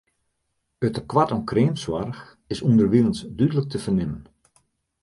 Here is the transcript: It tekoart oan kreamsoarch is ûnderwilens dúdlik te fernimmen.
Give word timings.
It 0.85 0.93
tekoart 0.95 1.33
oan 1.33 1.47
kreamsoarch 1.49 2.21
is 2.53 2.63
ûnderwilens 2.67 3.19
dúdlik 3.37 3.67
te 3.69 3.77
fernimmen. 3.85 4.23